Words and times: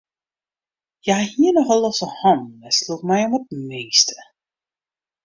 Hja 1.03 1.17
hie 1.31 1.51
nochal 1.53 1.79
losse 1.83 2.07
hannen 2.19 2.65
en 2.67 2.73
sloech 2.79 3.05
my 3.09 3.19
om 3.25 3.37
it 3.37 3.47
minste. 3.69 4.17